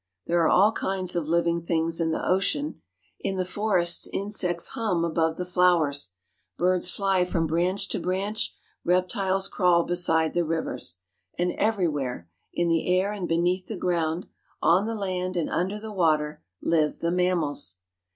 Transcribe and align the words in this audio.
There 0.25 0.41
are 0.41 0.49
all 0.49 0.71
kinds 0.71 1.15
of 1.15 1.27
living 1.27 1.61
things 1.61 2.01
in 2.01 2.09
the 2.09 2.27
ocean. 2.27 2.81
In 3.19 3.37
the 3.37 3.45
forests 3.45 4.07
insects 4.11 4.69
hum 4.69 5.05
above 5.05 5.37
the 5.37 5.45
flowers; 5.45 6.13
birds 6.57 6.89
fly 6.89 7.23
from 7.23 7.45
branch 7.45 7.87
to 7.89 7.99
branch; 7.99 8.51
reptiles 8.83 9.47
crawl 9.47 9.83
beside 9.83 10.33
the 10.33 10.43
rivers. 10.43 11.01
And 11.37 11.51
everywhere—in 11.51 12.67
the 12.67 12.87
air 12.97 13.11
and 13.13 13.27
beneath 13.27 13.67
the 13.67 13.77
ground, 13.77 14.25
on 14.59 14.87
the 14.87 14.95
land 14.95 15.37
and 15.37 15.51
under 15.51 15.79
the 15.79 15.91
water—live 15.91 16.97
the 16.97 17.11
mammals. 17.11 17.75